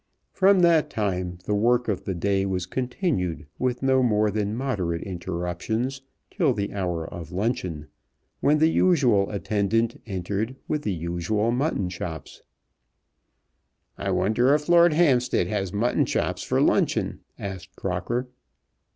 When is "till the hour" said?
6.31-7.07